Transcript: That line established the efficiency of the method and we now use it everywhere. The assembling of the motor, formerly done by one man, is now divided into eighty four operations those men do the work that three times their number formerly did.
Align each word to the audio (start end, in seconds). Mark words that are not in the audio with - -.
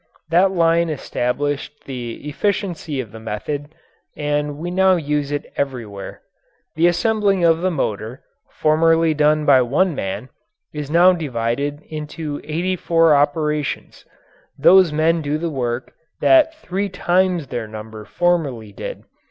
That 0.31 0.49
line 0.49 0.89
established 0.89 1.83
the 1.85 2.27
efficiency 2.27 2.99
of 2.99 3.11
the 3.11 3.19
method 3.19 3.71
and 4.17 4.57
we 4.57 4.71
now 4.71 4.95
use 4.95 5.31
it 5.31 5.45
everywhere. 5.55 6.23
The 6.75 6.87
assembling 6.87 7.45
of 7.45 7.61
the 7.61 7.69
motor, 7.69 8.23
formerly 8.49 9.13
done 9.13 9.45
by 9.45 9.61
one 9.61 9.93
man, 9.93 10.29
is 10.73 10.89
now 10.89 11.13
divided 11.13 11.83
into 11.83 12.41
eighty 12.45 12.75
four 12.75 13.13
operations 13.15 14.03
those 14.57 14.91
men 14.91 15.21
do 15.21 15.37
the 15.37 15.51
work 15.51 15.93
that 16.19 16.55
three 16.55 16.89
times 16.89 17.45
their 17.49 17.67
number 17.67 18.03
formerly 18.03 18.71
did. 18.71 19.03